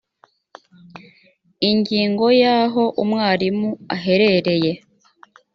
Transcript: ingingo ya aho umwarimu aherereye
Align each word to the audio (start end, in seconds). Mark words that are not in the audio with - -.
ingingo 1.69 2.25
ya 2.41 2.55
aho 2.65 2.83
umwarimu 3.03 3.69
aherereye 3.95 4.71